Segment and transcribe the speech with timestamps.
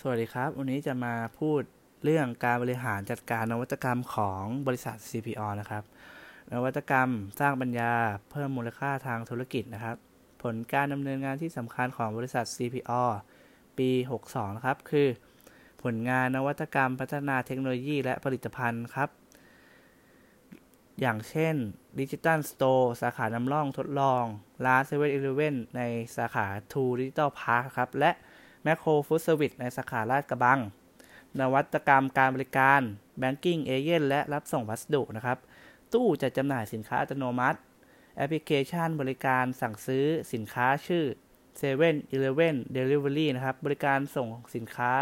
[0.00, 1.62] สวัสดีครับ วันนี้จะมาพูด
[2.04, 5.84] เรื่องการบริหารจัดการนวัตกรรมของบริษัท CPO นะครับ
[6.52, 7.92] นวัตกรรมสร้างปัญญา
[8.30, 9.96] เพิ่มมูลค่าทางธุรกิจนะครับ
[10.42, 13.02] ผลการดำเนินงานที่สำคัญของบริษัท CPO
[13.78, 13.90] ปี
[14.24, 15.08] 62 นะครับ คือ
[15.82, 19.08] ผลงานนวัตกรรมพัฒนาเทคโนโลยีและผลิตภัณฑ์ครับ
[21.00, 21.54] อย่างเช่น
[22.00, 24.24] digital store สาขานำร่องทดลอง
[24.66, 25.82] ร้านเซเว่นอีเลเว่นใน
[26.16, 28.12] สาขา True Digital Park ครับ และ
[28.64, 30.58] Makro Food Service ในสาขาลาดกระบัง
[31.40, 32.80] นวัตกรรมการบริการ
[33.18, 35.38] banking agent และรับส่งพัสดุนะครับ
[35.92, 37.58] ตู้จัดจำหน่ายสินค้าอัตโนมัติ
[38.16, 41.04] แอปพลิเคชันบริการสั่งซื้อสินค้าชื่อ
[41.34, 44.92] 7 e เ e ่ e อเ Delivery นะครับ บริการส่งสินค้า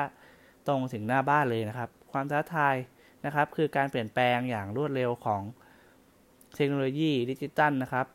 [0.67, 2.77] ตรงถึงหน้าบ้านเลยนะครับ ความท้าทาย
[3.25, 5.43] นะครับ คือการเปลี่ยนแปลงอย่างรวดเร็วของ
[6.57, 8.07] เทคโนโลยีดิจิตัลนะครับ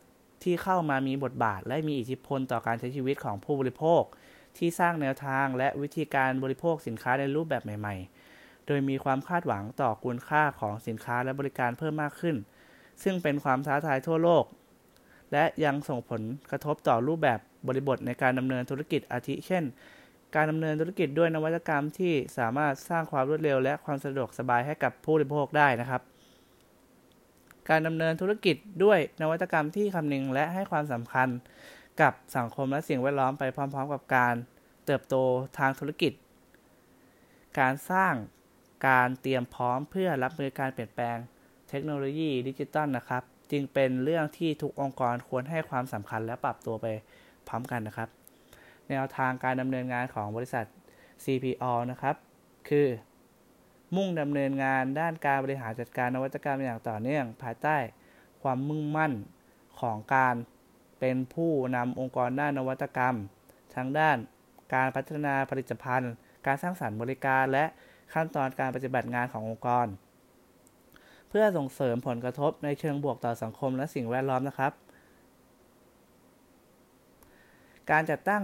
[0.43, 4.03] ที่เข้ามามีบทบาทและมีอิทธิพลต่อการใช้ชีวิตของผู้บริโภค
[4.59, 7.95] ที่สร้างแนวทางและวิธีการบริโภคสินค้าในรูปแบบใหม่
[8.31, 12.35] ๆ โดยมีความคาดหวังต่อคุณค่าของสินค้าและบริการเพิ่มมากขึ้น
[13.03, 14.43] ซึ่งเป็นความท้าทายทั่วโลก
[15.31, 19.63] และยังส่งผลกระทบต่อรูปแบบบริบทในการดำเนินธุรกิจอาทิเช่น
[20.35, 26.01] การดำเนินธุรกิจด้วยนวัตกรรมที่สามารถสร้างความรวดเร็ว และความสะดวกสบายให้กับผู้บริโภคได้นะครับ
[27.69, 31.27] การดำเนินธุรกิจด้วยนวัตกรรมที่คำนึงและให้ความสำคัญ
[32.01, 34.35] กับสังคมและสิ่งแวดล้อมไปพร้อม ๆ กับการ
[34.87, 35.15] เติบโต
[35.57, 36.13] ทางธุรกิจ
[37.59, 38.13] การสร้าง
[38.87, 41.17] การเตรียมพร้อมเพื่อรับมือการเปลี่ยนแปลง
[41.69, 46.85] เทคโนโลยีดิจิตอลนะครับ จึงเป็นเรื่องที่ทุกองค์กรควรให้ความสำคัญและปรับตัวไป
[47.47, 48.09] พร้อมกันนะครับ
[48.89, 50.65] แนวทางการดำเนินงานของบริษัท
[51.23, 52.15] CPO นะครับ
[52.69, 52.87] คือ
[53.95, 57.77] มุ่งดำเนินงานด้านการบริหารจัดการนวัตกรรมอย่างต่อเนื่อง ภายใต้
[58.41, 59.13] ความมุ่งมั่น
[59.79, 60.35] ของการ
[60.99, 63.15] เป็นผู้นำองค์กรด้านนวัตกรรม
[63.75, 64.17] ทั้งด้าน
[64.73, 66.13] การพัฒนาผลิตภัณฑ์
[66.45, 67.65] การสร้างสรรค์บริการและ
[68.13, 69.87] ขั้นตอนการปฏิบัติงานขององค์กร
[71.29, 74.73] เพื่อส่งเสริมผลกระทบในเชิงบวกต่อสังคมและสิ่งแวดล้อมนะครับ
[77.91, 78.43] การจัดตั้ง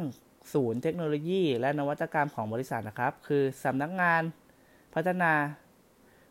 [0.54, 4.22] ศูนย์เทคโนโลยี และนวัตกรรมของบริษัทนะครับ คือสำนักงาน
[4.94, 5.34] พัฒนา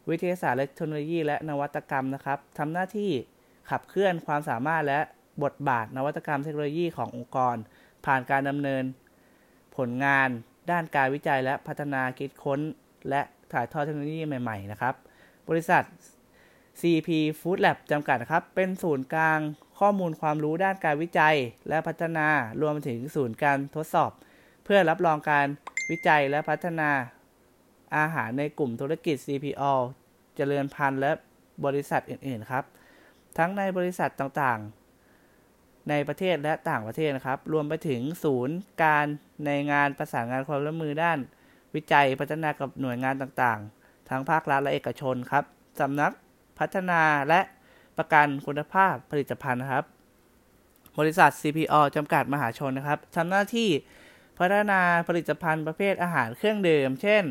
[0.09, 3.11] วิทยาศาสตร์และเทคโนโลยี และนวัตกรรมนะครับทำหน้าที่
[3.71, 5.01] ขับเคลื่อนความสามารถและ
[5.45, 7.57] บทบาทนวัตกรรมเทคโนโลยีขององค์กร
[8.07, 8.85] ผ่านการดำเนิน
[9.77, 10.29] ผลงาน
[10.71, 12.61] ด้านการวิจัยและพัฒนาคิดค้น
[13.09, 13.23] และ
[13.53, 14.95] ถ่ายทอดเทคโนโลยีใหม่ ๆ นะครับ
[15.49, 15.83] บริษัท
[16.81, 17.09] CP
[17.41, 19.39] Food Lab จำกัดนะครับ เป็นศูนย์กลาง
[19.79, 21.37] ข้อมูลความรู้ด้านการวิจัย
[21.69, 22.29] และพัฒนา
[22.63, 24.11] รวมถึงศูนย์การทดสอบ
[24.65, 25.47] เพื่อรับรองการ
[25.91, 26.91] วิจัยและพัฒนา
[27.97, 29.73] อาหารในกลุ่มธุรกิจ CPO
[30.37, 31.13] เจริญพันธุ์และ
[31.65, 32.65] บริษัทอื่น ๆ ครับ
[33.39, 34.82] ทั้งในบริษัทต่างๆ
[35.91, 39.07] ในประเทศและต่างประเทศนะครับ รวมไปถึงศูนย์การ
[39.47, 41.19] ในงานประสานงานความร่วมมือด้าน
[41.75, 45.45] วิจัยพัฒนากับหน่วยงานต่างๆ ทั้งภาครัฐและเอกชนครับ
[45.81, 46.13] สำนัก
[46.59, 47.41] พัฒนาและ
[47.99, 49.85] ประกันคุณภาพผลิตภัณฑ์นะครับ
[50.99, 53.69] บริษัท CPO จำกัดมหาชนนะครับทำหน้าที่
[54.39, 57.25] พัฒนาผลิตภัณฑ์ประเภทอาหารเครื่องดื่ม เช่น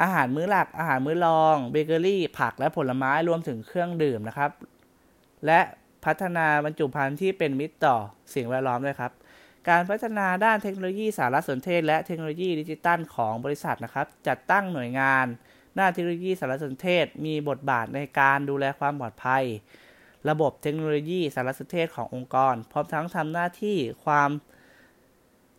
[0.00, 4.50] อาหารมื้อหลัก อาหารมื้อรอง เบเกอรี่ ผักและผลไม้รวมถึงเครื่องดื่มนะครับ
[5.46, 5.60] และ
[6.06, 7.96] พัฒนาบรรจุภัณฑ์ที่เป็นมิตรต่อ
[8.34, 9.12] สิ่งแวดล้อมด้วยครับ
[9.68, 15.26] การพัฒนาด้านเทคโนโลยีสารสนเทศ และเทคโนโลยีดิจิตัลของบริษัทนะครับ จัดตั้งหน่วยงาน
[15.78, 19.44] ด้าเทคโนโลยีสารสนเทศ มีบทบาทในการดูแลความปลอดภัย
[20.28, 24.30] ระบบเทคโนโลยีสารสนเทศขององค์กร พร้อมทั้งทำหน้าที่ความ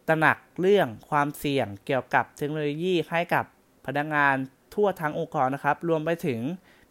[0.08, 3.46] ตระหนักเรื่องความเสี่ยงเกี่ยวกับเทคโนโลยีให้กับ
[3.86, 4.36] พนักงาน
[4.74, 6.40] ทั่วทั้งองค์กรนะครับ รวมไปถึง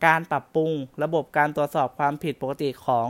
[0.04, 0.70] การปรับปรุง
[1.02, 3.06] ระบบการตรวจสอบความผิดปกติของ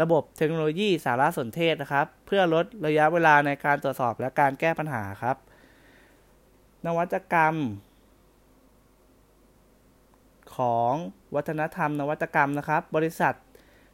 [0.00, 5.36] ระบบเทคโนโลยีสารสนเทศนะครับ เพื่อลดระยะเวลาในการตรวจสอบและการแก้ปัญหาครับ
[6.86, 7.54] นวัตกรรม
[10.56, 10.92] ของ
[11.34, 13.34] วัฒนธรรม นวัตกรรมนะครับ บริษัท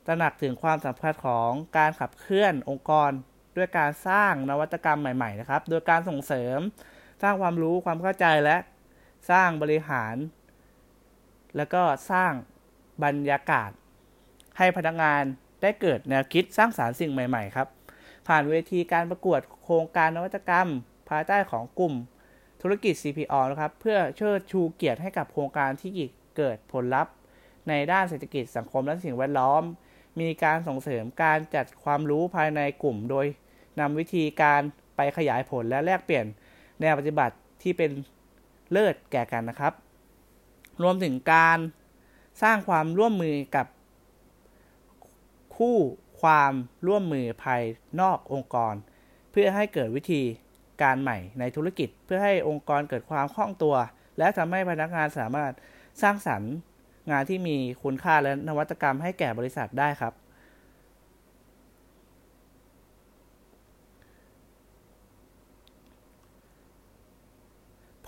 [0.07, 3.11] ตระหนักถึงความสำคัญของการขับเคลื่อนองค์กร
[3.57, 6.59] ด้วยการสร้างนวัตกรรมใหม่ๆนะครับ โดยการส่งเสริม
[7.23, 8.57] สร้างความรู้ความเข้าใจและ
[9.31, 10.15] สร้างบริหาร
[11.57, 12.33] แล้วก็สร้าง
[13.05, 13.71] บรรยากาศ
[14.59, 15.23] ให้พนักงาน
[15.63, 17.69] ได้เกิดแนวคิดสร้างสารรค์สิ่งใหม่ ๆ ครับ
[18.29, 20.69] ผ่านเวทีการประกวดโครงการนวัตกรรม
[21.09, 21.95] ภายใต้ของกลุ่ม
[22.63, 25.93] ธุรกิจ CPO นะครับ เพื่อเชิดชูเกียรติให้กับโครงการที่
[26.37, 27.13] เกิดผลลัพธ์
[27.69, 29.63] ในด้านเศรษฐกิจสังคมและสิ่งแวดล้อม
[30.21, 33.27] มีการส่งเสริมการจัดความรู้ภายในกลุ่ม โดย
[33.81, 34.61] นำวิธีการ
[34.97, 36.27] ไปขยายผลและแลกเปลี่ยน
[36.81, 37.91] แนวปฏิบัติที่เป็น
[38.73, 39.73] เลิศแก่กันนะครับ
[40.83, 41.59] รวมถึงการ
[42.43, 43.67] สร้างความร่วมมือกับ
[45.57, 45.77] คู่
[46.23, 46.53] ความ
[46.87, 47.63] ร่วมมือภาย
[48.01, 48.75] นอกองค์กร
[49.31, 50.23] เพื่อให้เกิดวิธี
[50.83, 53.77] การใหม่ในธุรกิจ เพื่อให้องค์กรเกิดความคล่องตัว
[54.19, 55.53] และทำให้พนักงานสามารถ
[56.03, 56.53] สร้างสรรค์
[57.11, 60.15] งานที่มีคุณค่าและนวัตกรรมให้แก่บริษัทได้ครับ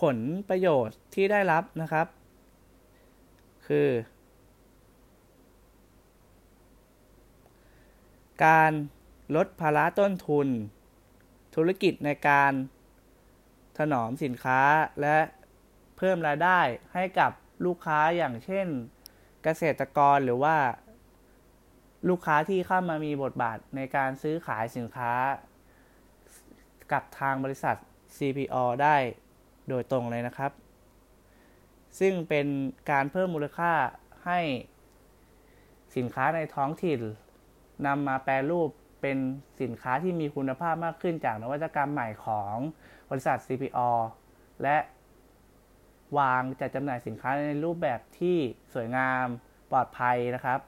[0.01, 0.17] ผล
[0.49, 2.07] ประโยชน์ที่ได้รับนะครับ
[3.69, 3.89] คือ
[8.45, 8.73] การ
[9.37, 10.49] ลดภาระต้นทุน
[11.55, 12.53] ธุรกิจในการ
[13.79, 14.61] ถนอมสินค้า
[15.01, 15.19] และ
[15.97, 16.61] เพิ่มรายได้
[16.95, 17.31] ให้กับ
[17.65, 18.67] ลูกค้าอย่างเช่น
[19.43, 20.57] เกษตรกรหรือว่า
[22.09, 25.13] ลูกค้าที่เข้ามามีบทบาทในการซื้อขายสินค้า
[26.93, 27.77] กับทางบริษัท
[28.17, 28.97] CPO ได้
[29.69, 30.53] โดยตรงเลยนะครับ
[31.99, 32.47] ซึ่งเป็น
[32.91, 33.73] การเพิ่มมูลค่า
[34.27, 34.41] ให้
[35.97, 37.01] สินค้าในท้องถิ่น
[37.87, 38.69] นำมาแปลรูป
[39.01, 39.19] เป็น
[39.63, 42.57] สินค้าที่มีคุณภาพมากขึ้นจากนวัตกรรมใหม่ของ
[43.11, 43.91] บริษัท CPO
[44.63, 44.77] และ
[46.19, 48.37] วางจัดจำหน่ายสินค้าในรูปแบบที่
[48.75, 49.25] สวยงาม
[49.71, 50.61] ปลอดภัยนะครับ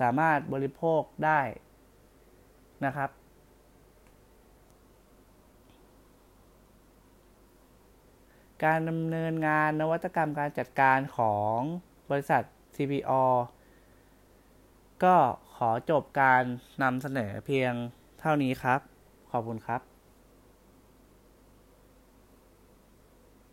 [0.00, 1.40] สามารถบริโภคได้
[2.84, 3.10] นะครับ
[8.62, 11.58] การดำเนินงานนวัตกรรมการจัดการของ
[12.10, 12.42] บริษัท
[12.76, 13.12] CPO
[15.04, 15.16] ก็
[15.56, 16.42] ขอจบการ
[16.82, 17.72] นำเสนอเพียง
[18.20, 18.80] เท่านี้ครับ
[19.30, 19.93] ขอบคุณครับ